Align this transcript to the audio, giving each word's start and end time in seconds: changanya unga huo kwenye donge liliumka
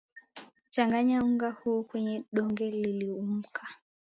changanya 0.69 1.21
unga 1.23 1.51
huo 1.51 1.83
kwenye 1.83 2.23
donge 2.33 2.71
liliumka 2.71 3.67